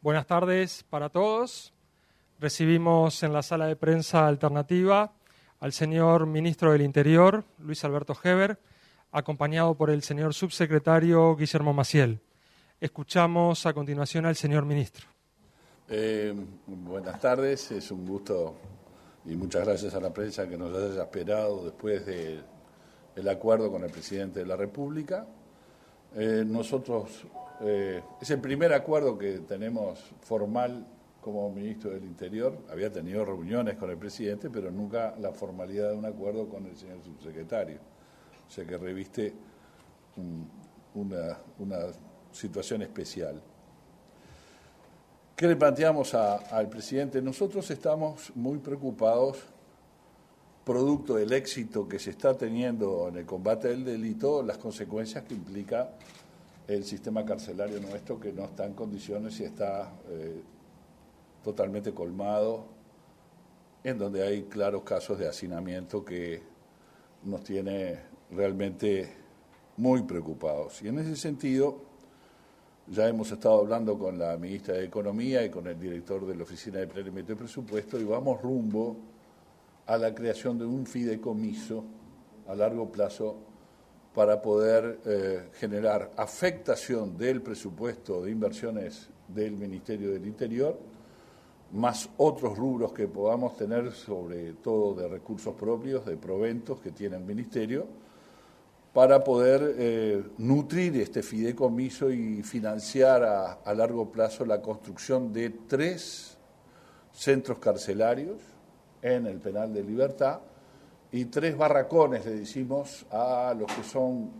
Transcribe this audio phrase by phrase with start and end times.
[0.00, 1.72] Buenas tardes para todos.
[2.38, 5.12] Recibimos en la sala de prensa alternativa
[5.58, 8.60] al señor ministro del Interior, Luis Alberto Heber,
[9.10, 12.20] acompañado por el señor subsecretario Guillermo Maciel.
[12.80, 15.08] Escuchamos a continuación al señor ministro.
[15.88, 16.32] Eh,
[16.68, 18.54] buenas tardes, es un gusto
[19.24, 23.90] y muchas gracias a la prensa que nos haya esperado después del acuerdo con el
[23.90, 25.26] presidente de la República.
[26.14, 27.26] Eh, nosotros,
[27.60, 30.86] eh, es el primer acuerdo que tenemos formal
[31.20, 32.56] como ministro del Interior.
[32.70, 36.76] Había tenido reuniones con el presidente, pero nunca la formalidad de un acuerdo con el
[36.76, 37.78] señor subsecretario.
[38.46, 39.34] O sea que reviste
[40.94, 41.78] una, una
[42.32, 43.42] situación especial.
[45.36, 47.22] ¿Qué le planteamos al presidente?
[47.22, 49.38] Nosotros estamos muy preocupados,
[50.68, 55.32] producto del éxito que se está teniendo en el combate del delito, las consecuencias que
[55.32, 55.92] implica
[56.66, 60.42] el sistema carcelario nuestro, que no está en condiciones y está eh,
[61.42, 62.66] totalmente colmado,
[63.82, 66.42] en donde hay claros casos de hacinamiento que
[67.24, 69.10] nos tiene realmente
[69.78, 70.82] muy preocupados.
[70.82, 71.80] Y en ese sentido,
[72.88, 76.42] ya hemos estado hablando con la ministra de Economía y con el director de la
[76.42, 78.98] Oficina de Planeamiento y Presupuesto y vamos rumbo
[79.88, 81.82] a la creación de un fideicomiso
[82.46, 83.36] a largo plazo
[84.14, 90.78] para poder eh, generar afectación del presupuesto de inversiones del Ministerio del Interior,
[91.72, 97.16] más otros rubros que podamos tener, sobre todo de recursos propios, de proventos que tiene
[97.16, 97.86] el Ministerio,
[98.92, 106.36] para poder eh, nutrir este fideicomiso y financiar a, largo plazo la construcción de tres
[107.12, 108.57] centros carcelarios
[109.02, 110.40] en el penal de libertad
[111.12, 114.30] y tres barracones, le decimos, a los que son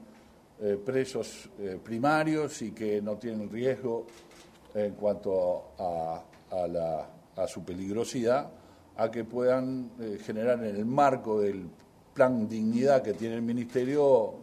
[0.60, 4.06] eh, presos eh, primarios y que no tienen riesgo
[4.74, 6.22] en cuanto a,
[7.36, 8.50] a su peligrosidad,
[8.96, 9.90] a que puedan
[10.24, 11.68] generar en el marco del
[12.12, 14.34] plan dignidad que tiene el Ministerio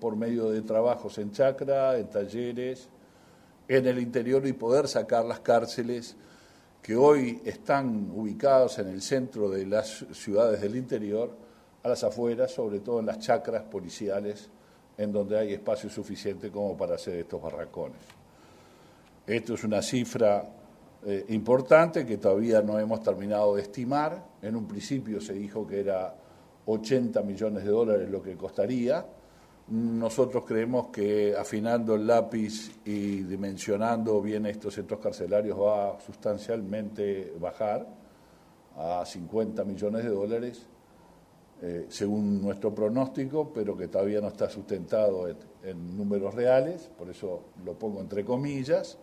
[0.00, 2.88] por medio de trabajos en chacra, en talleres,
[3.68, 6.16] en el interior y poder sacar las cárceles
[6.84, 11.34] que hoy están ubicados en el centro de las ciudades del interior
[11.82, 14.50] a las afueras, sobre todo en las chacras policiales,
[14.98, 18.02] en donde hay espacio suficiente como para hacer estos barracones.
[19.26, 20.46] Esto es una cifra
[21.06, 24.22] eh, importante que todavía no hemos terminado de estimar.
[24.42, 26.14] En un principio se dijo que era
[26.66, 29.06] 80 millones de dólares lo que costaría
[29.68, 37.32] nosotros creemos que afinando el lápiz y dimensionando bien estos centros carcelarios va a sustancialmente
[37.40, 37.86] bajar
[38.76, 40.66] a 50 millones de dólares,
[41.62, 47.44] eh, según nuestro pronóstico, pero que todavía no está sustentado en, números reales, por eso
[47.64, 48.98] lo pongo entre comillas.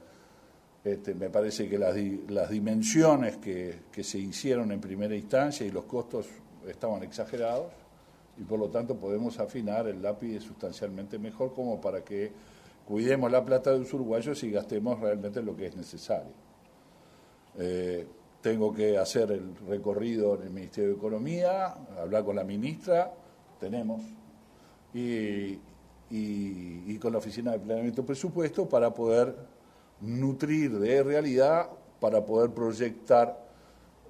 [0.83, 6.27] Este, me parece que las, dimensiones que se hicieron en primera instancia y los costos
[6.67, 7.80] estaban exagerados
[8.37, 12.31] y por lo tanto podemos afinar el lápiz sustancialmente mejor como para que
[12.85, 16.33] cuidemos la plata de los uruguayos y gastemos realmente lo que es necesario.
[17.57, 18.07] Eh,
[18.41, 23.13] tengo que hacer el recorrido en el Ministerio de Economía, hablar con la ministra,
[23.59, 24.01] tenemos,
[24.93, 25.59] y,
[26.97, 29.35] con la Oficina de Planeamiento y Presupuesto para poder
[30.01, 31.69] nutrir de realidad,
[31.99, 33.45] para poder proyectar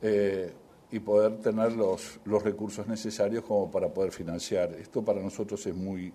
[0.02, 0.54] eh,
[0.92, 4.74] y poder tener los, los recursos necesarios como para poder financiar.
[4.74, 6.12] Esto para nosotros es muy,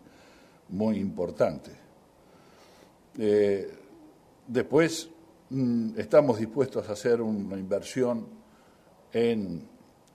[0.68, 1.70] muy importante.
[3.18, 3.70] Eh,
[4.46, 5.08] después
[5.48, 8.26] mm, estamos dispuestos a hacer una inversión
[9.12, 9.66] en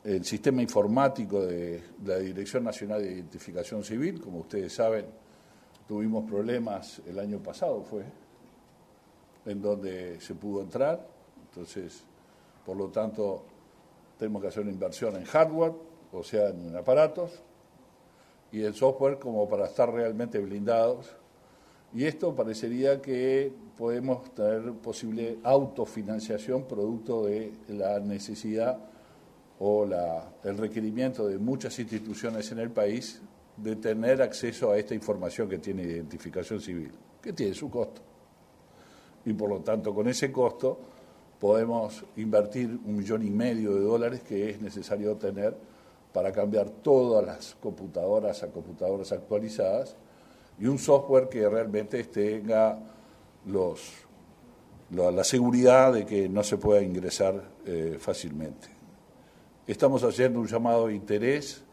[0.03, 4.21] el sistema informático de la Dirección Nacional de Identificación Civil.
[4.21, 5.05] Como ustedes saben,
[5.87, 8.03] tuvimos problemas el año pasado, fue,
[9.45, 11.07] en donde se pudo entrar.
[11.49, 12.03] Entonces,
[12.63, 13.43] por lo tanto,
[14.21, 15.73] tenemos que hacer una inversión en hardware,
[16.11, 17.41] o sea, en aparatos,
[18.51, 21.15] y en software como para estar realmente blindados.
[21.91, 28.77] Y esto parecería que podemos tener posible autofinanciación producto de la necesidad
[29.57, 33.23] o la, el requerimiento de muchas instituciones en el país
[33.57, 38.03] de tener acceso a esta información que tiene identificación civil, que tiene su costo.
[39.25, 40.77] Y por lo tanto, con ese costo
[41.41, 45.57] podemos invertir un millón y medio de dólares que es necesario tener
[46.13, 49.95] para cambiar todas las computadoras a computadoras actualizadas
[50.59, 52.77] y un software que realmente tenga
[54.91, 58.67] la, seguridad de que no se pueda ingresar eh, fácilmente.
[59.65, 61.63] Estamos haciendo un llamado de interés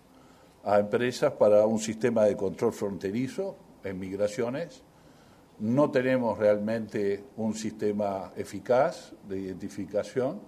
[0.64, 3.54] a empresas para un sistema de control fronterizo
[3.84, 4.82] en migraciones
[5.60, 10.40] no tenemos realmente un sistema eficaz de identificación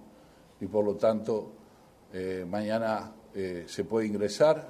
[0.59, 1.51] y por lo tanto
[2.13, 4.67] eh, mañana eh, se puede ingresar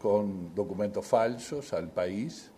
[0.00, 2.50] con documentos falsos al país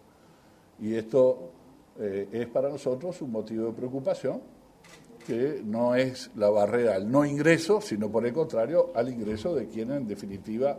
[0.81, 1.51] y esto
[1.99, 4.41] eh, es para nosotros un motivo de preocupación
[5.27, 9.67] que no es la barrera al no ingreso, sino por el contrario al ingreso de
[9.67, 10.79] quien en definitiva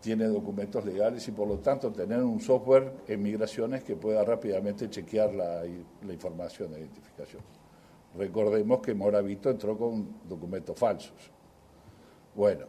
[0.00, 4.88] tiene documentos legales y por lo tanto tener un software en migraciones que pueda rápidamente
[4.88, 5.62] chequear la,
[6.10, 7.42] información de identificación.
[8.16, 11.30] Recordemos que Moravito entró con documentos falsos.
[12.34, 12.66] Bueno,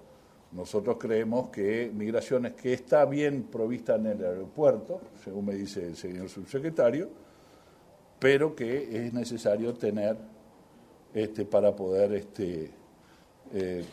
[0.51, 5.95] nosotros creemos que migraciones que está bien provista en el aeropuerto, según me dice el
[5.95, 7.09] señor subsecretario,
[8.19, 10.17] pero que es necesario tener
[11.13, 12.71] este, para poder este,
[13.53, 13.85] eh,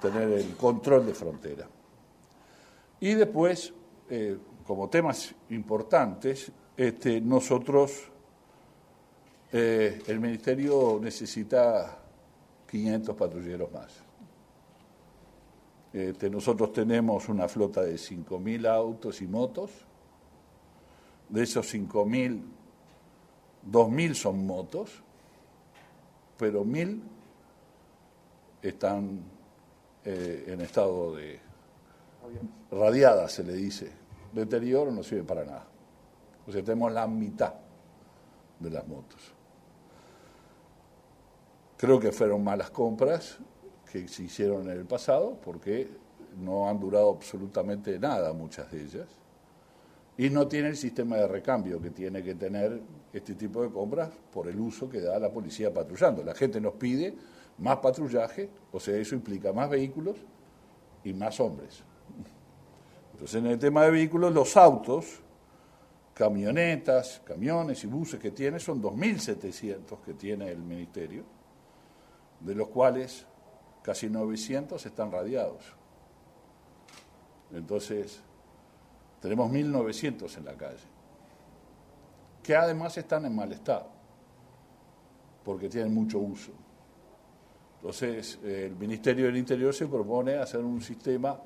[0.00, 1.68] tener el control de frontera.
[3.00, 3.72] Y después,
[4.10, 4.36] eh,
[4.66, 8.10] como temas importantes, este, nosotros,
[9.52, 11.98] eh, el Ministerio necesita
[12.70, 14.04] 500 patrulleros más.
[15.92, 19.70] Este, nosotros tenemos una flota de 5.000 autos y motos.
[21.28, 22.42] De esos 5.000,
[23.70, 25.02] 2.000 son motos,
[26.36, 27.00] pero 1.000
[28.62, 29.20] están
[30.04, 31.49] eh, en estado de
[32.70, 33.90] radiada, se le dice.
[34.32, 35.66] Deterioro no sirve para nada.
[36.46, 37.54] O sea, tenemos la mitad
[38.58, 39.34] de las motos.
[41.76, 43.38] Creo que fueron malas compras
[43.90, 45.88] que se hicieron en el pasado, porque
[46.38, 49.08] no han durado absolutamente nada muchas de ellas,
[50.16, 52.80] y no tiene el sistema de recambio que tiene que tener
[53.12, 56.22] este tipo de compras por el uso que da la policía patrullando.
[56.22, 57.14] La gente nos pide
[57.58, 60.16] más patrullaje, o sea, eso implica más vehículos
[61.02, 61.82] y más hombres.
[63.20, 65.20] Entonces, en el tema de vehículos, los autos,
[66.14, 71.24] camionetas, camiones y buses que tiene son 2.700 que tiene el Ministerio,
[72.40, 73.26] de los cuales
[73.82, 75.62] casi 900 están radiados.
[77.52, 78.22] Entonces,
[79.20, 80.88] tenemos 1.900 en la calle,
[82.42, 83.90] que además están en mal estado,
[85.44, 86.52] porque tienen mucho uso.
[87.80, 91.38] Entonces, el Ministerio del Interior se propone hacer un sistema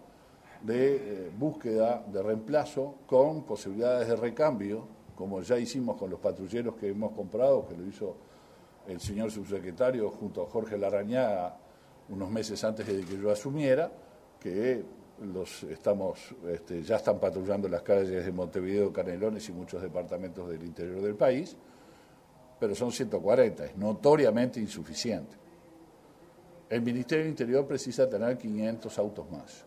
[0.65, 6.75] de eh, búsqueda, de reemplazo, con posibilidades de recambio, como ya hicimos con los patrulleros
[6.77, 8.17] que hemos comprado, que lo hizo
[8.89, 11.59] el señor subsecretario junto a Jorge Larañaga
[12.09, 13.91] unos meses antes de que yo asumiera,
[14.41, 14.83] que
[15.23, 20.63] los estamos, este, ya están patrullando las calles de Montevideo, Canelones y muchos departamentos del
[20.63, 21.57] interior del país,
[22.59, 25.37] pero son 140, es notoriamente insuficiente.
[26.69, 29.65] El Ministerio del Interior precisa tener 500 autos más.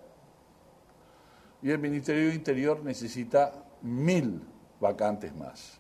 [1.62, 3.52] Y el Ministerio del Interior necesita
[3.82, 4.42] mil
[4.80, 5.80] vacantes más.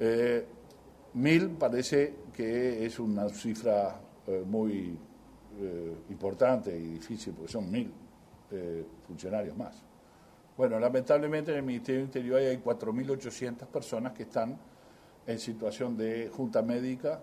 [0.00, 0.46] Eh,
[1.14, 4.98] mil parece que es una cifra eh, muy
[5.60, 7.92] eh, importante y difícil, porque son mil
[9.08, 9.82] funcionarios más.
[10.56, 14.56] Bueno, lamentablemente en el Ministerio del Interior hay 4.800 personas que están
[15.26, 17.20] en situación de junta médica,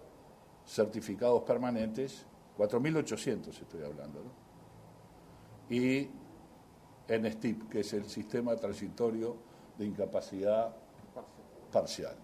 [0.65, 2.25] certificados permanentes,
[2.57, 4.41] 4.800 estoy hablando, ¿no?
[5.71, 6.09] y
[7.15, 9.35] en STIP, que es el Sistema Transitorio
[9.77, 10.75] de Incapacidad
[11.71, 12.15] Parcial.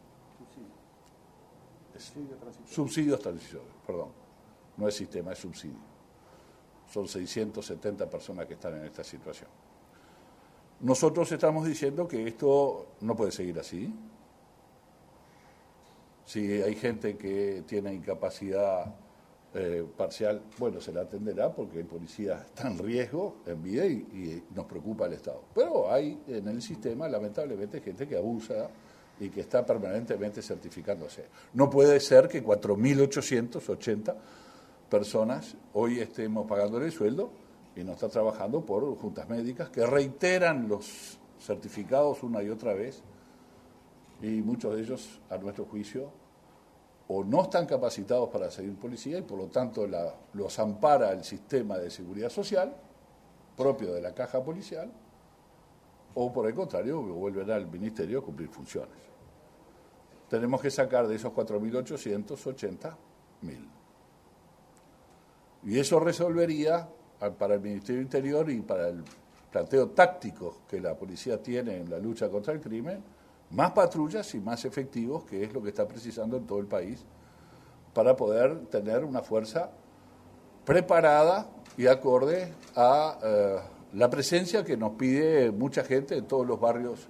[2.66, 4.28] Subsidios transitorios, perdón
[4.78, 5.76] no es sistema, es subsidio.
[6.88, 9.50] Son 670 personas que están en esta situación.
[10.80, 13.94] Nosotros estamos diciendo que esto no puede seguir así.
[16.24, 18.96] Si hay gente que tiene incapacidad
[19.60, 23.94] eh, parcial, bueno, se la atenderá porque el policía está en riesgo, en vida y,
[23.94, 25.42] y, nos preocupa el Estado.
[25.56, 28.70] Pero hay en el sistema, lamentablemente, gente que abusa
[29.20, 31.26] y que está permanentemente certificándose.
[31.54, 34.16] No puede ser que 4.880
[34.92, 37.32] personas hoy estemos pagándole el sueldo
[37.76, 43.02] y no está trabajando por juntas médicas que reiteran los certificados una y otra vez
[44.22, 46.12] y muchos de ellos, a nuestro juicio,
[47.10, 51.24] o no están capacitados para seguir policía y por lo tanto la, los ampara el
[51.24, 52.76] sistema de seguridad social
[53.58, 54.90] propio de la caja policial,
[56.14, 58.96] o por el contrario, vuelven al ministerio a cumplir funciones.
[60.30, 62.96] Tenemos que sacar de esos 4.880
[63.42, 63.68] mil.
[65.64, 66.88] Y eso resolvería
[67.38, 69.04] para el Ministerio Interior y para el
[69.52, 73.04] planteo táctico que la policía tiene en la lucha contra el crimen,
[73.52, 77.06] más patrullas y más efectivos, que es lo que está precisando en todo el país,
[77.94, 79.72] para poder tener una fuerza
[80.66, 83.58] preparada y acorde a eh,
[83.94, 87.08] la presencia que nos pide mucha gente en todos los barrios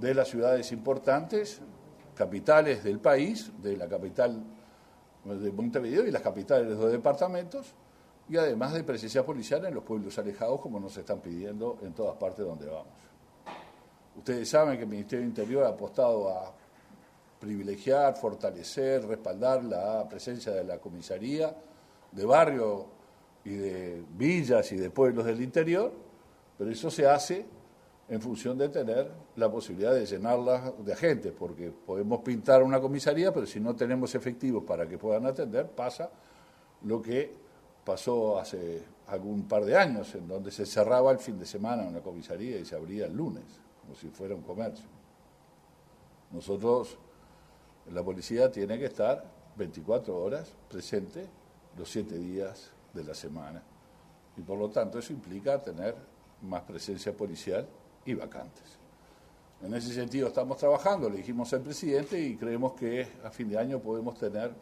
[0.00, 1.60] de las ciudades importantes,
[2.14, 4.42] capitales del país, de la capital
[5.24, 7.74] de Montevideo y las capitales de los departamentos,
[8.28, 12.16] y además de presencia policial en los pueblos alejados, como nos están pidiendo en todas
[12.16, 13.09] partes donde vamos.
[14.20, 16.52] Ustedes saben que el Ministerio del Interior ha apostado a
[17.40, 21.56] privilegiar, fortalecer, respaldar la presencia de la comisaría
[22.12, 22.84] de barrio
[23.46, 25.90] y de villas y de pueblos del interior,
[26.58, 27.46] pero eso se hace
[28.10, 33.32] en función de tener la posibilidad de llenarla de agentes, porque podemos pintar una comisaría,
[33.32, 36.10] pero si no tenemos efectivos para que puedan atender, pasa
[36.82, 37.32] lo que
[37.86, 42.00] pasó hace algún par de años, en donde se cerraba el fin de semana una
[42.00, 43.44] comisaría y se abría el lunes,
[43.90, 44.86] como si fuera un comercio.
[46.30, 46.96] Nosotros,
[47.92, 49.24] la policía tiene que estar
[49.56, 51.26] 24 horas presente
[51.76, 53.60] los 7 días de la semana.
[54.36, 55.96] Y por lo tanto eso implica tener
[56.42, 57.66] más presencia policial
[58.04, 58.78] y vacantes.
[59.60, 63.58] En ese sentido estamos trabajando, le dijimos al presidente y creemos que a fin de
[63.58, 64.52] año podemos tener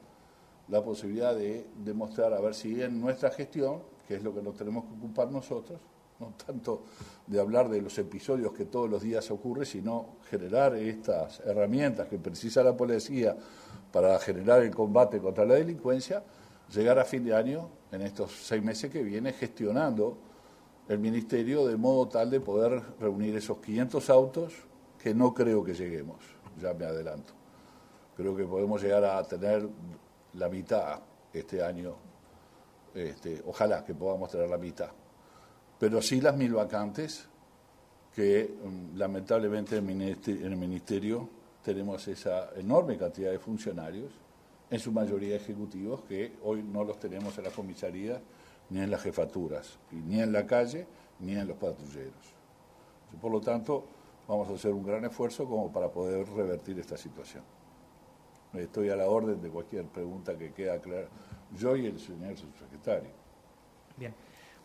[0.68, 4.56] la posibilidad de demostrar a ver si en nuestra gestión, que es lo que nos
[4.56, 5.78] tenemos que ocupar nosotros,
[6.20, 6.84] no tanto
[7.26, 12.18] de hablar de los episodios que todos los días ocurren, sino generar estas herramientas que
[12.18, 13.36] precisa la policía
[13.92, 16.22] para generar el combate contra la delincuencia,
[16.72, 20.18] llegar a fin de año, en estos seis meses que viene, gestionando
[20.88, 24.54] el Ministerio de modo tal de poder reunir esos 500 autos
[24.98, 26.16] que no creo que lleguemos,
[26.60, 27.32] ya me adelanto.
[28.16, 29.68] Creo que podemos llegar a tener
[30.34, 31.00] la mitad
[31.32, 31.94] este año,
[32.94, 34.90] este, ojalá que podamos tener la mitad,
[35.78, 37.28] pero sí las mil vacantes
[38.14, 41.28] que mm, lamentablemente en el ministerio
[41.62, 44.10] tenemos esa enorme cantidad de funcionarios,
[44.70, 48.20] en su mayoría ejecutivos, que hoy no los tenemos en la comisaría
[48.70, 50.86] ni en las jefaturas, ni en la calle,
[51.20, 52.34] ni en los patrulleros.
[53.20, 53.84] Por lo tanto,
[54.26, 57.42] vamos a hacer un gran esfuerzo como para poder revertir esta situación.
[58.52, 61.08] Estoy a la orden de cualquier pregunta que quede clara.
[61.56, 63.10] Yo y el señor subsecretario.
[63.96, 64.14] Bien.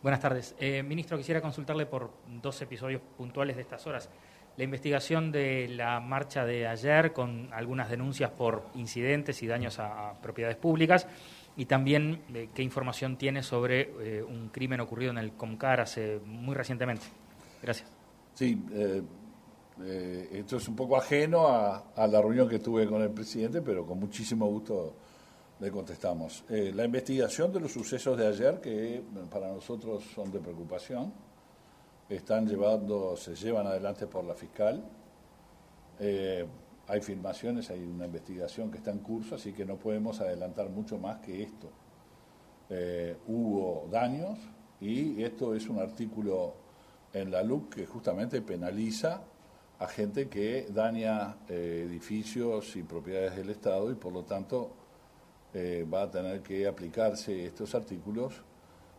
[0.04, 0.54] Buenas tardes.
[0.60, 2.10] Eh, ministro, quisiera consultarle por
[2.42, 4.10] dos episodios puntuales de estas horas.
[4.58, 10.12] La investigación de la marcha de ayer con algunas denuncias por incidentes y daños a,
[10.20, 11.06] propiedades públicas
[11.56, 16.20] y también eh, qué información tiene sobre eh, un crimen ocurrido en el Comcar hace
[16.26, 17.06] muy recientemente.
[17.62, 17.90] Gracias.
[18.34, 23.62] Sí, eh, esto es un poco ajeno a, la reunión que tuve con el presidente,
[23.62, 24.96] pero con muchísimo gusto
[25.60, 26.44] le contestamos.
[26.48, 31.12] Eh, la investigación de los sucesos de ayer, que para nosotros son de preocupación,
[32.08, 34.84] están llevando, se llevan adelante por la fiscal.
[35.98, 36.46] Eh,
[36.86, 40.98] hay filmaciones, hay una investigación que está en curso, así que no podemos adelantar mucho
[40.98, 41.70] más que esto.
[43.28, 44.38] hubo daños
[44.80, 46.54] y esto es un artículo
[47.12, 49.22] en la LUC que justamente penaliza
[49.78, 54.72] a gente que daña eh, edificios y propiedades del Estado y por lo tanto
[55.54, 58.42] eh, va a tener que aplicarse estos artículos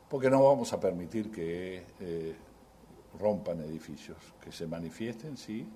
[0.09, 2.35] porque no vamos a permitir que eh,
[3.19, 5.67] rompan edificios, que se manifiesten, sí,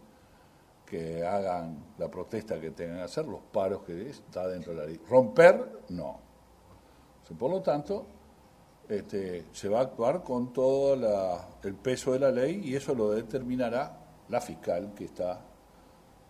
[0.86, 4.86] que hagan la protesta que tengan que hacer, los paros que está dentro de la
[4.86, 5.00] ley.
[5.07, 6.19] Romper, no.
[7.38, 8.05] Por lo tanto,
[8.88, 10.95] este, se va a actuar con todo
[11.63, 15.41] el peso de la ley y eso lo determinará la fiscal que está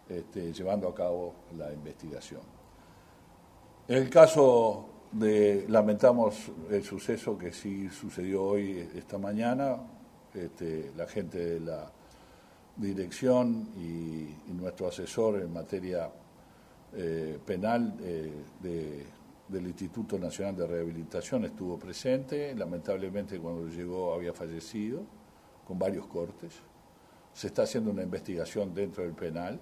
[0.10, 2.42] este, llevando a cabo la investigación.
[3.90, 9.78] En el caso de, lamentamos el suceso que sí sucedió hoy, esta mañana,
[10.32, 11.92] este, la gente de la
[12.76, 16.08] dirección y, nuestro asesor en materia
[16.94, 18.32] eh, penal eh,
[19.48, 25.02] del Instituto Nacional de Rehabilitación estuvo presente, lamentablemente cuando llegó había fallecido,
[25.68, 26.54] con varios cortes
[27.34, 29.60] se está haciendo una investigación dentro del penal.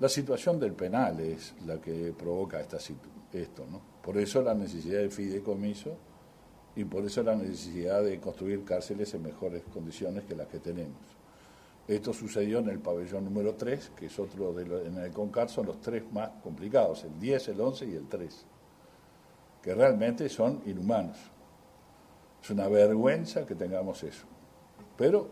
[0.00, 2.78] La situación del penal es la que provoca esta,
[3.32, 3.80] esto, ¿no?
[4.02, 5.94] Por eso la necesidad de fideicomiso
[6.74, 10.96] y por eso la necesidad de construir cárceles en mejores condiciones que las que tenemos.
[11.86, 15.50] Esto sucedió en el pabellón número 3, que es otro de los, en el CONCAR,
[15.50, 18.46] son los tres más complicados, el 10, el 11 y el 3,
[19.62, 21.18] que realmente son inhumanos.
[22.42, 24.24] Es una vergüenza que tengamos eso.
[24.96, 25.28] Pero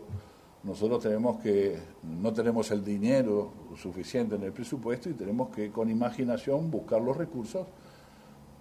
[0.63, 5.89] nosotros tenemos que, no tenemos el dinero suficiente en el presupuesto y tenemos que con
[5.89, 7.65] imaginación buscar los recursos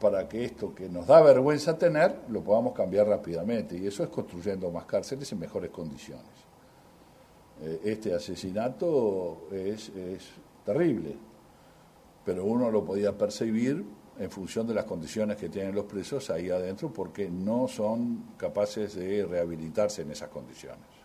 [0.00, 4.10] para que esto que nos da vergüenza tener lo podamos cambiar rápidamente y eso es
[4.10, 6.26] construyendo más cárceles en mejores condiciones.
[7.60, 10.30] Eh, este asesinato es, es
[10.64, 11.16] terrible,
[12.24, 13.84] pero uno lo podía percibir
[14.20, 18.94] en función de las condiciones que tienen los presos ahí adentro porque no son capaces
[18.94, 20.97] de rehabilitarse en esas condiciones.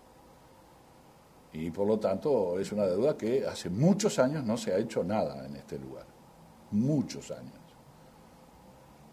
[1.54, 5.04] Y por lo tanto es una deuda que hace muchos años no se ha hecho
[5.04, 6.06] nada en este lugar.
[6.72, 7.54] Muchos años.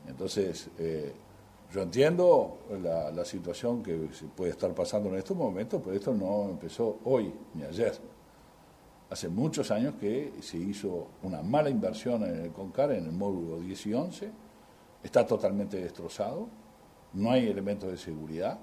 [0.08, 1.12] Entonces, eh,
[1.70, 6.48] yo entiendo la, la, situación que puede estar pasando en estos momentos, pero esto no
[6.48, 7.92] empezó hoy ni ayer.
[9.10, 13.60] Hace muchos años que se hizo una mala inversión en el CONCAR, en el módulo
[13.60, 14.30] 10 y 11,
[15.02, 16.48] está totalmente destrozado,
[17.12, 18.58] no hay elementos de seguridad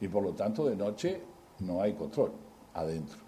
[0.00, 1.22] y por lo tanto de noche
[1.60, 3.18] no hay control adentro.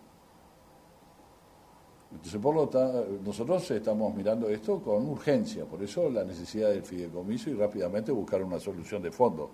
[2.13, 6.83] Entonces, por lo tanto, nosotros estamos mirando esto con urgencia, por eso la necesidad del
[6.83, 9.51] fideicomiso y rápidamente buscar una solución de fondo.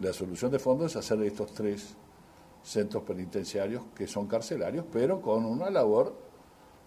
[0.00, 1.96] La solución de fondo es hacer estos tres
[2.62, 6.14] centros penitenciarios que son carcelarios, pero con una labor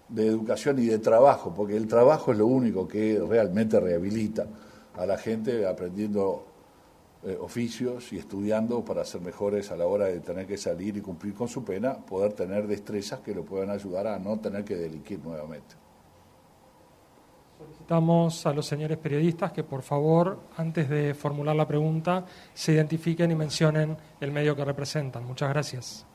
[0.08, 4.48] de educación y de trabajo, porque el trabajo es lo único que realmente rehabilita
[4.96, 6.46] a la gente aprendiendo
[7.24, 11.02] eh, oficios y estudiando para ser mejores a la hora de tener que salir y
[11.02, 14.76] cumplir con su pena, poder tener destrezas que lo puedan ayudar a no tener que
[14.76, 15.76] delinquir nuevamente.
[17.60, 22.26] Solicitamos a los señores periodistas que por favor, antes de formular la pregunta,
[22.56, 25.24] se identifiquen y mencionen el medio que representan.
[25.24, 26.08] Muchas gracias.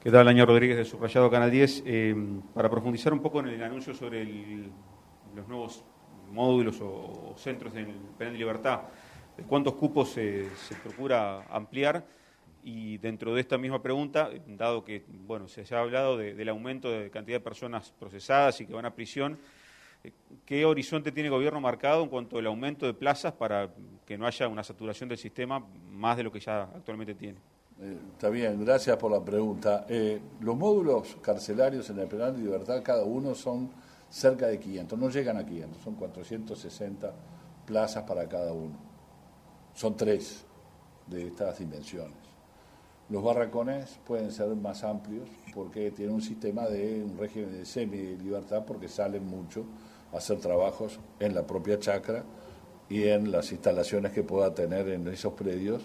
[0.00, 1.82] ¿Qué tal, Año Rodríguez de Subrayado Canal 10?
[1.86, 2.14] Eh,
[2.54, 4.24] para profundizar un poco en el anuncio sobre
[5.34, 5.82] los nuevos
[6.30, 7.86] módulos o, o centros del
[8.16, 8.82] penal de libertad,
[9.48, 10.48] cuántos cupos se,
[10.82, 12.04] procura ampliar
[12.64, 17.10] y dentro de esta misma pregunta, dado que bueno, se ha hablado del aumento de
[17.10, 19.38] cantidad de personas procesadas y que van a prisión,
[20.46, 23.70] ¿qué horizonte tiene el gobierno marcado en cuanto al aumento de plazas para
[24.06, 27.38] que no haya una saturación del sistema más de lo que ya actualmente tiene?
[27.80, 29.86] Eh, está bien, gracias por la pregunta.
[29.88, 33.70] Eh, los módulos carcelarios en el penal de libertad, cada uno son
[34.08, 37.12] cerca de 500, no llegan a 500, son 460
[37.66, 38.91] plazas para cada uno.
[39.74, 40.44] Son tres
[41.06, 42.16] de estas dimensiones.
[43.08, 48.64] Los barracones pueden ser más amplios porque tienen un sistema de un régimen de semi-libertad
[48.66, 49.64] porque salen mucho
[50.12, 52.24] a hacer trabajos en la propia chacra
[52.88, 55.82] y en las instalaciones que pueda tener en esos predios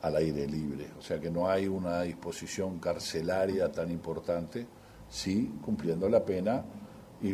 [0.00, 0.88] al aire libre.
[0.98, 4.66] O sea que no hay una disposición carcelaria tan importante,
[5.08, 6.64] sí cumpliendo la pena
[7.22, 7.32] y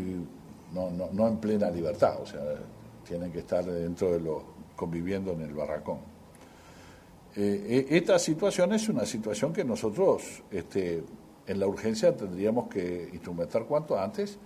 [0.75, 2.21] no, no, no en plena libertad.
[2.21, 2.43] O sea,
[3.07, 4.43] tienen que estar dentro de los
[4.79, 5.99] conviviendo en el barracón.
[7.35, 11.03] Eh, e, esta situación es una situación que nosotros este,
[11.47, 14.39] en la urgencia tendríamos que instrumentar cuanto antes,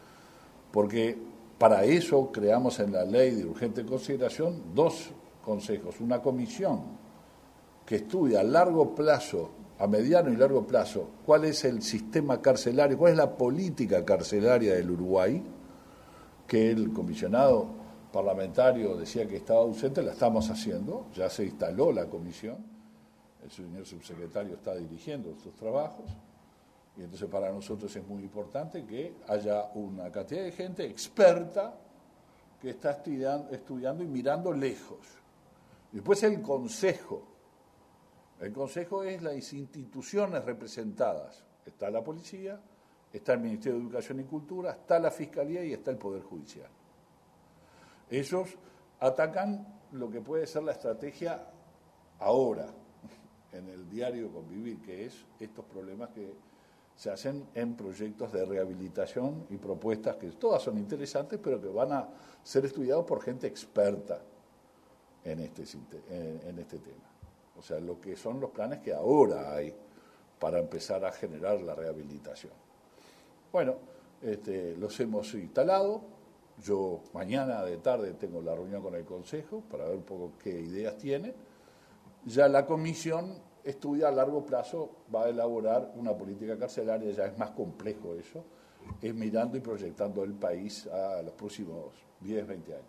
[0.72, 1.18] porque
[1.58, 5.10] para eso creamos en la ley de urgente consideración dos
[5.44, 6.80] consejos, una comisión
[7.84, 12.96] que estudia a largo plazo, a mediano y largo plazo, cuál es el sistema carcelario,
[12.96, 15.42] cuál es la política carcelaria del Uruguay,
[16.46, 17.81] que el comisionado
[18.12, 22.64] parlamentario decía que estaba ausente, la estamos haciendo, ya se instaló la comisión,
[23.42, 26.10] el señor subsecretario está dirigiendo estos trabajos,
[26.96, 31.74] y entonces para nosotros es muy importante que haya una cantidad de gente experta
[32.60, 35.00] que está estudiando, estudiando y mirando lejos.
[35.90, 37.22] Después el Consejo.
[38.40, 41.44] El Consejo es las instituciones representadas.
[41.64, 42.60] Está la policía,
[43.12, 46.68] está el Ministerio de Educación y Cultura, está la Fiscalía y está el Poder Judicial.
[48.12, 48.58] Ellos
[49.00, 51.46] atacan lo que puede ser la estrategia
[52.18, 52.66] ahora,
[53.52, 56.34] en el diario convivir, que es estos problemas que
[56.94, 61.90] se hacen en proyectos de rehabilitación y propuestas que todas son interesantes, pero que van
[61.90, 62.08] a
[62.42, 64.20] ser estudiados por gente experta
[65.24, 65.64] en este,
[66.10, 67.10] en este tema.
[67.58, 69.74] O sea, lo que son los planes que ahora hay
[70.38, 72.52] para empezar a generar la rehabilitación.
[73.50, 73.76] Bueno,
[74.20, 76.02] este, los hemos instalado,
[76.60, 80.60] yo mañana de tarde tengo la reunión con el Consejo para ver un poco qué
[80.60, 81.34] ideas tiene.
[82.24, 83.34] Ya la comisión
[83.64, 88.44] estudia a largo plazo, va a elaborar una política carcelaria, ya es más complejo eso,
[89.00, 92.86] es mirando y proyectando el país a los próximos 10, 20 años.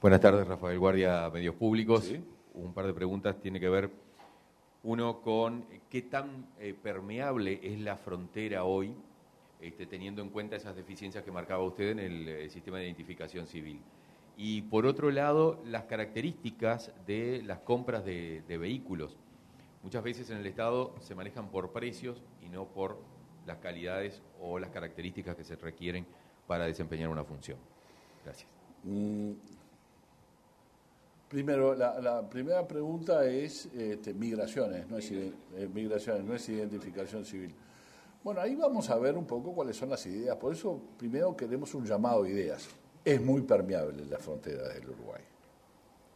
[0.00, 2.12] Buenas tardes, Rafael Guardia, Medios Públicos.
[2.54, 3.90] Un par de preguntas tiene que ver,
[4.84, 8.94] uno, con qué tan eh, permeable es la frontera hoy
[9.60, 13.46] este, teniendo en cuenta esas deficiencias que marcaba usted en el, eh, sistema de identificación
[13.46, 13.80] civil.
[14.36, 19.16] Y por otro lado, las características de las compras de, vehículos.
[19.82, 22.98] Muchas veces en el Estado se manejan por precios y no por
[23.46, 26.04] las calidades o las características que se requieren
[26.46, 27.56] para desempeñar una función.
[28.24, 28.48] Gracias.
[28.82, 29.32] Mm.
[31.28, 35.32] Primero, la, primera pregunta es este, migraciones, no es, eh,
[35.74, 37.52] migraciones, no es identificación civil.
[38.26, 40.34] Bueno, ahí vamos a ver un poco cuáles son las ideas.
[40.34, 42.66] Por eso, primero queremos un llamado a ideas.
[43.04, 45.22] Es muy permeable la frontera del Uruguay.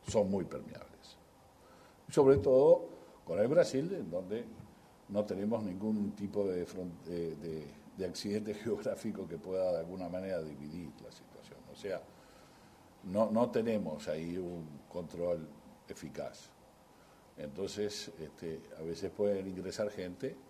[0.09, 1.17] Son muy permeables.
[2.09, 2.89] Sobre todo
[3.25, 4.45] con el Brasil, en donde
[5.11, 6.67] no tenemos ningún tipo de,
[7.97, 11.61] de, accidente geográfico que pueda de alguna manera dividir la situación.
[11.73, 12.03] O sea,
[13.05, 15.47] no, no tenemos ahí un control
[15.89, 16.51] eficaz.
[17.37, 20.50] Entonces, este, a veces pueden ingresar gente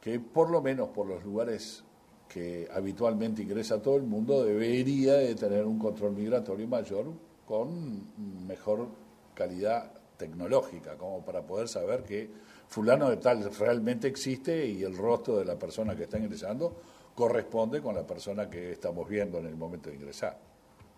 [0.00, 1.84] que por lo menos por los lugares
[2.28, 7.06] que habitualmente ingresa todo el mundo debería de tener un control migratorio mayor
[7.44, 8.88] con mejor
[9.34, 12.30] calidad tecnológica, como para poder saber que
[12.68, 16.76] fulano de tal realmente existe y el rostro de la persona que está ingresando
[17.14, 20.38] corresponde con la persona que estamos viendo en el momento de ingresar,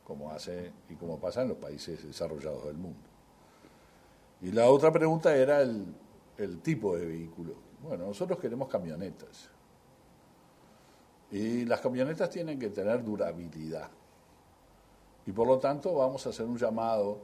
[0.04, 3.00] como hace y como pasa en los países desarrollados del mundo.
[4.42, 5.86] Y la otra pregunta era el,
[6.42, 7.54] el tipo de vehículo.
[7.82, 9.50] Bueno, nosotros queremos camionetas.
[11.30, 13.88] Y las camionetas tienen que tener durabilidad.
[15.26, 17.18] Y por lo tanto vamos a hacer un llamado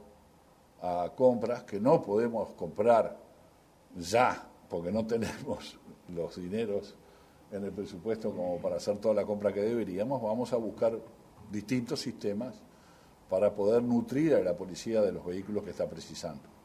[0.81, 3.17] a compras que no podemos comprar
[3.97, 5.77] ya, porque no tenemos
[6.09, 6.95] los dineros
[7.51, 10.97] en el presupuesto como para hacer toda la compra que deberíamos, vamos a buscar
[11.51, 12.55] distintos sistemas
[13.29, 16.58] para poder nutrir a la policía de los vehículos que está precisando.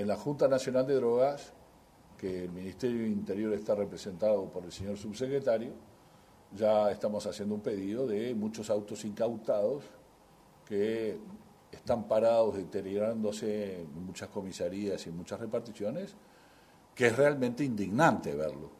[0.00, 1.52] En la Junta Nacional de Drogas,
[2.18, 5.72] que el Ministerio de Interior está representado por el señor subsecretario,
[6.52, 9.84] ya estamos haciendo un pedido de muchos autos incautados
[10.66, 11.16] que
[11.70, 16.16] están parados, deteriorándose en muchas comisarías y en muchas reparticiones,
[16.94, 18.70] que es realmente indignante verlo.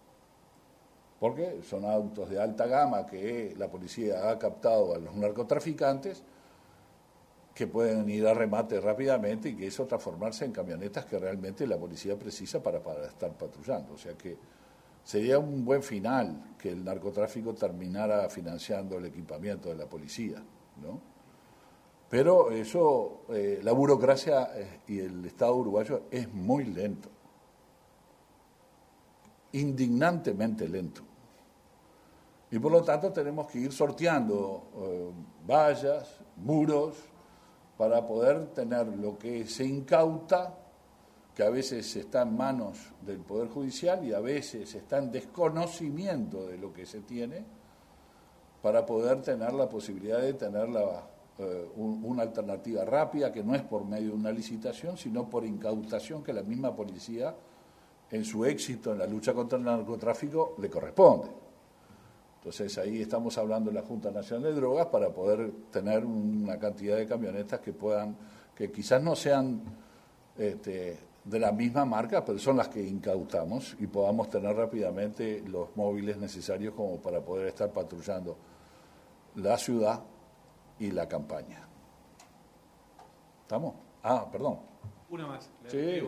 [1.21, 6.25] Porque son autos de alta gama que la policía ha captado a los narcotraficantes
[7.55, 11.79] que pueden ir a remate rápidamente y que eso transformarse en camionetas que realmente la
[11.79, 13.95] policía precisa para, para estar patrullando.
[13.95, 14.37] O sea que
[15.05, 20.43] Sería un buen final que el narcotráfico terminara financiando el equipamiento de la policía,
[20.83, 20.99] ¿no?
[22.09, 27.11] Pero eso, eh, la burocracia eh, y el Estado uruguayo es muy lento,
[29.53, 31.03] indignantemente lento.
[32.51, 35.11] Y por lo tanto tenemos que ir sorteando eh,
[35.47, 36.97] vallas, muros,
[37.77, 40.55] para poder tener lo que se incauta
[41.35, 46.47] que a veces está en manos del Poder Judicial y a veces está en desconocimiento
[46.47, 47.45] de lo que se tiene,
[48.63, 50.69] para poder tener la posibilidad de tener
[51.39, 56.23] eh, una alternativa rápida que no es por medio de una licitación, sino por incautación
[56.23, 57.35] que la misma policía,
[58.11, 61.44] en su éxito en la lucha contra el narcotráfico, le corresponde.
[62.45, 66.95] Entonces ahí estamos hablando de la Junta Nacional de Drogas para poder tener una cantidad
[66.95, 68.15] de camionetas que puedan,
[68.55, 69.63] que quizás no sean
[70.37, 75.75] este, de la misma marca, pero son las que incautamos y podamos tener rápidamente los
[75.75, 78.37] móviles necesarios como para poder estar patrullando
[79.37, 80.03] la ciudad
[80.79, 81.67] y la campaña.
[83.41, 83.75] ¿Estamos?
[84.03, 84.59] Ah, perdón.
[85.09, 85.51] Una más.
[85.67, 86.03] sí.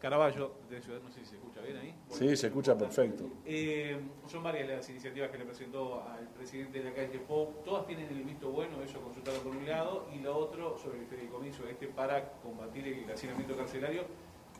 [0.00, 1.94] Caraballo de Ciudad, no sé si se escucha bien ahí.
[2.10, 3.24] sí, se escucha perfecto.
[3.44, 7.62] Eh, son varias las iniciativas que le presentó al presidente de la calle PO.
[7.64, 11.06] Todas tienen el visto bueno, eso consultado por un lado, y lo otro sobre el
[11.06, 14.02] fideicomiso este para combatir el hacinamiento carcelario.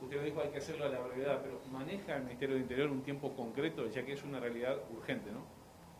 [0.02, 3.02] Usted dijo hay que hacerlo a la brevedad, pero ¿maneja el Ministerio de Interior un
[3.02, 5.40] tiempo concreto, ya que es una realidad urgente, no?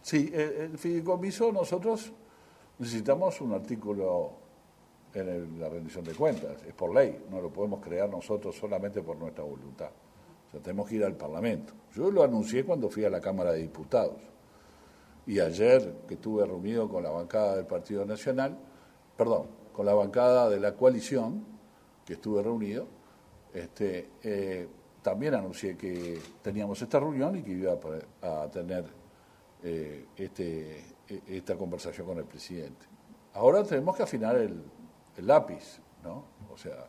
[0.02, 2.12] Sí, el, el fideicomiso nosotros
[2.78, 4.47] necesitamos un artículo
[5.14, 9.16] en la rendición de cuentas, es por ley, no lo podemos crear nosotros solamente por
[9.16, 9.90] nuestra voluntad.
[10.48, 11.74] O sea, tenemos que ir al Parlamento.
[11.94, 14.20] Yo lo anuncié cuando fui a la Cámara de Diputados.
[15.26, 18.58] Y ayer que estuve reunido con la bancada del Partido Nacional,
[19.16, 21.44] perdón, con la bancada de la coalición,
[22.04, 22.86] que estuve reunido,
[23.52, 24.66] este, eh,
[25.02, 27.78] también anuncié que teníamos esta reunión y que iba
[28.22, 28.86] a, tener
[29.62, 32.86] eh, este, e, esta conversación con el presidente.
[33.34, 34.62] Ahora tenemos que afinar el,
[35.18, 36.24] el lápiz, ¿no?
[36.52, 36.86] O sea,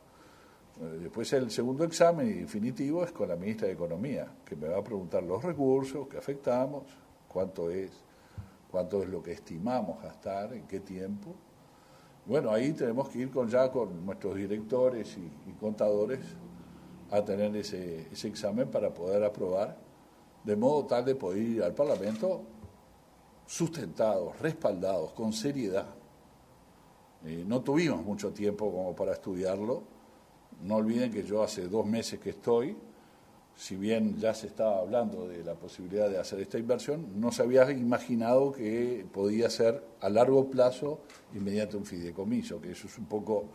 [0.82, 4.78] eh, después el segundo examen definitivo es con la ministra de Economía, que me va
[4.78, 6.84] a preguntar los recursos que afectamos,
[7.28, 7.92] cuánto es,
[8.72, 11.36] cuánto es lo que estimamos gastar, en qué tiempo.
[12.26, 16.20] Bueno, ahí tenemos que ir con ya con nuestros directores y, contadores
[17.12, 19.78] a tener ese, ese examen para poder aprobar,
[20.44, 22.44] de modo tal de poder ir al Parlamento
[23.46, 25.88] sustentados, respaldados, con seriedad,
[27.26, 29.84] eh, no tuvimos mucho tiempo como para estudiarlo.
[30.64, 32.76] No olviden que yo hace dos meses que estoy,
[33.56, 37.44] si bien ya se estaba hablando de la posibilidad de hacer esta inversión, no se
[37.44, 41.00] había imaginado que podía ser a largo plazo
[41.34, 43.46] y mediante un fideicomiso, que eso es un poco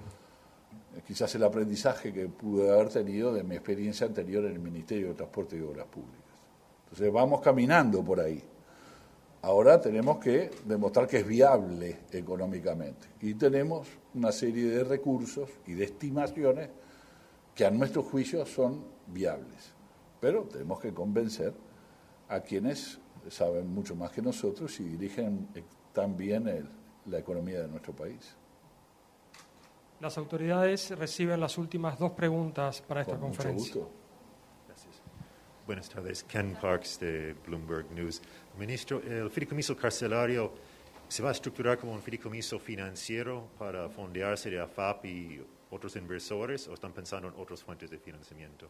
[0.95, 5.09] eh, quizás el aprendizaje que pude haber tenido de mi experiencia anterior en el Ministerio
[5.09, 6.21] de Transporte y Obras Públicas.
[6.85, 8.43] Entonces vamos caminando por ahí.
[9.45, 15.75] Ahora tenemos que demostrar que es viable económicamente y tenemos una serie de recursos y
[15.75, 16.71] de estimaciones
[17.55, 19.75] que a nuestro juicio son viables.
[20.19, 21.53] pero tenemos que convencer
[22.31, 25.47] a quienes saben mucho más que nosotros y dirigen
[25.93, 26.67] también el,
[27.05, 28.35] la economía de nuestro país.
[30.01, 33.75] Las autoridades reciben las últimas dos preguntas para esta Con mucho conferencia.
[33.83, 34.04] gusto.
[35.67, 38.21] Buenas tardes, Ken Parks de Bloomberg News.
[38.59, 40.53] Ministro, ¿el fideicomiso carcelario
[41.09, 46.69] se va a estructurar como un fideicomiso financiero para fondearse de AFAP y otros inversores
[46.69, 48.69] o están pensando en otras fuentes de financiamiento?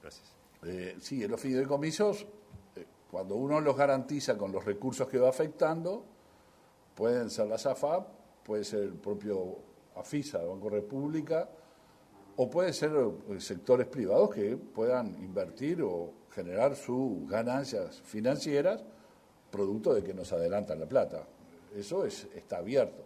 [0.00, 0.36] Gracias.
[0.62, 2.24] Eh, sí, en los fideicomisos,
[2.76, 6.04] eh, cuando uno los garantiza con los recursos que va afectando,
[6.94, 8.06] pueden ser las AFAP,
[8.44, 9.58] puede ser el propio
[9.96, 11.50] AFISA, el Banco República,
[12.40, 18.84] o puede ser eh, sectores privados que puedan invertir o generar sus ganancias financieras
[19.50, 21.24] producto de que nos adelantan la plata.
[21.74, 23.02] Eso es, está abierto.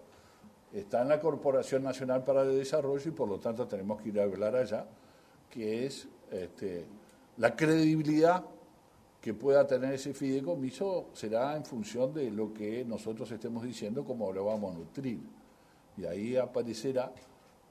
[0.70, 4.20] Está en la Corporación Nacional para el Desarrollo y por lo tanto tenemos que ir
[4.20, 4.84] a hablar allá,
[5.48, 6.84] que es este,
[7.38, 8.44] la credibilidad
[9.18, 14.30] que pueda tener ese fideicomiso será en función de lo que nosotros estemos diciendo, cómo
[14.30, 15.20] lo vamos a nutrir.
[15.96, 17.12] Y ahí aparecerá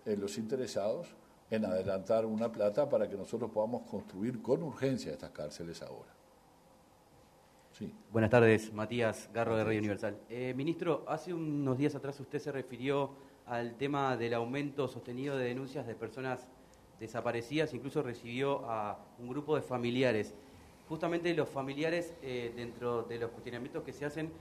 [0.06, 1.22] eh, los interesados
[1.52, 6.10] en adelantar una plata para que nosotros podamos construir con urgencia estas cárceles ahora.
[7.74, 7.94] Sí.
[8.12, 10.18] Buenas tardes, Matías Garro de Radio Universal.
[10.30, 13.12] Eh, ministro, hace unos días atrás usted se refirió
[13.46, 16.48] al tema del aumento sostenido de denuncias de personas
[17.00, 20.34] desaparecidas, incluso recibió a un grupo de familiares.
[20.88, 24.32] Justamente los familiares, eh, dentro de los cuestionamientos que se hacen,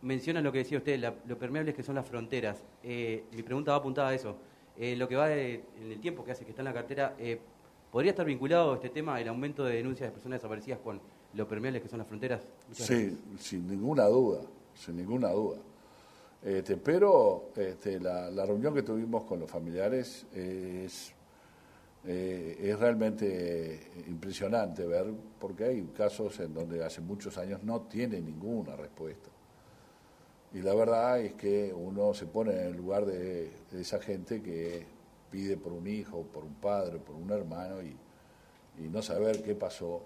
[0.00, 2.62] mencionan lo que decía usted, la- lo permeables que son las fronteras.
[2.82, 4.36] Eh, mi pregunta va apuntada a eso.
[4.76, 7.14] Eh, lo que va de- en el tiempo que hace que está en la cartera,
[7.18, 7.38] eh,
[7.92, 11.00] ¿podría estar vinculado este tema, el aumento de denuncias de personas desaparecidas, con
[11.34, 12.42] lo permeables que son las fronteras?
[12.68, 14.40] Muchas Sí, sin ninguna duda,
[14.74, 15.58] sin ninguna duda.
[16.42, 21.14] Este, pero este, la, la reunión que tuvimos con los familiares es,
[22.04, 25.06] eh, es realmente impresionante ver,
[25.38, 29.30] porque hay casos en donde hace muchos años no tiene ninguna respuesta.
[30.54, 34.86] Y la verdad es que uno se pone en el lugar de, esa gente que
[35.28, 37.96] pide por un hijo, por un padre, por un hermano y,
[38.90, 40.02] no saber qué pasó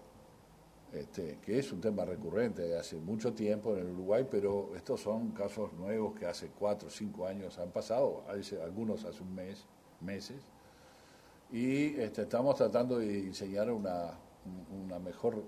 [0.93, 5.01] este, que es un tema recurrente de hace mucho tiempo en el Uruguay, pero estos
[5.01, 8.25] son casos nuevos que hace cuatro o cinco años han pasado,
[8.63, 9.65] algunos hace un mes,
[10.01, 10.41] meses,
[11.51, 14.13] y este, estamos tratando de diseñar una,
[14.45, 15.43] un- una mejor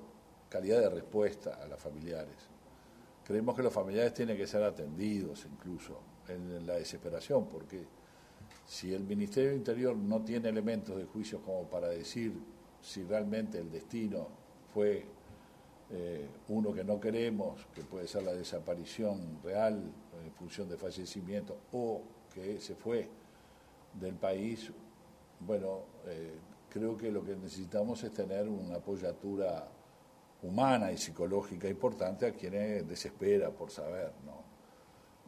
[0.49, 2.60] calidad de respuesta a los familiares.
[3.31, 7.87] Creemos que los familiares tienen que ser atendidos incluso en la desesperación, porque
[8.67, 12.33] si el Ministerio Interior no tiene elementos de juicio como para decir
[12.83, 14.27] si realmente el destino
[14.75, 15.07] fue
[15.91, 19.81] eh, uno que no queremos, que puede ser la desaparición real
[20.25, 22.03] en función de fallecimiento, o
[22.35, 23.09] que se fue
[23.95, 24.73] del país,
[25.39, 26.33] bueno, eh,
[26.69, 29.69] creo que lo que necesitamos es tener una apoyatura
[30.43, 34.41] humana y psicológica importante a quienes desespera por saber, ¿no?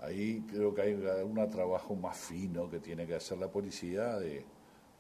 [0.00, 4.44] Ahí creo que hay un trabajo más fino que tiene que hacer la policía de,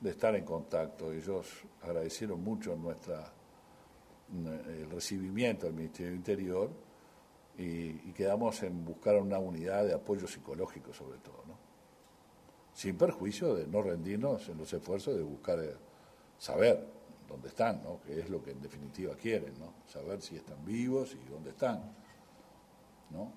[0.04, 1.12] estar en contacto.
[1.12, 3.32] Ellos agradecieron mucho nuestra
[4.32, 6.70] el recibimiento del Ministerio del Interior
[7.58, 11.72] y, y quedamos en buscar una unidad de apoyo psicológico sobre todo, ¿no?
[12.72, 15.74] sin perjuicio de no rendirnos en los esfuerzos de buscar eh,
[16.38, 16.86] saber
[17.32, 18.00] dónde están, ¿no?
[18.02, 19.74] que es lo que en definitiva quieren, ¿no?
[19.86, 21.82] saber si están vivos y dónde están.
[23.10, 23.32] ¿no?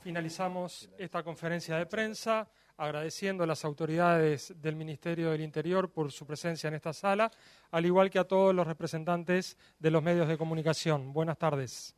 [0.00, 6.26] Finalizamos esta conferencia de prensa agradeciendo a las autoridades del Ministerio del Interior por su
[6.26, 7.30] presencia en esta sala,
[7.70, 11.12] al igual que a todos los representantes de los medios de comunicación.
[11.12, 11.92] Buenas tardes.